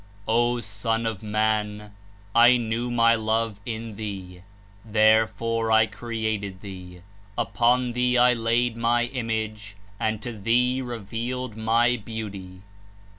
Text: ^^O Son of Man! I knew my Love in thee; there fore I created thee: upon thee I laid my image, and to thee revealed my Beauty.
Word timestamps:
^^O 0.27 0.63
Son 0.63 1.05
of 1.05 1.21
Man! 1.21 1.93
I 2.33 2.57
knew 2.57 2.89
my 2.89 3.13
Love 3.13 3.59
in 3.67 3.97
thee; 3.97 4.41
there 4.83 5.27
fore 5.27 5.71
I 5.71 5.85
created 5.85 6.61
thee: 6.61 7.01
upon 7.37 7.91
thee 7.93 8.17
I 8.17 8.33
laid 8.33 8.75
my 8.75 9.03
image, 9.05 9.75
and 9.99 10.19
to 10.23 10.35
thee 10.35 10.81
revealed 10.81 11.55
my 11.55 11.97
Beauty. 11.97 12.61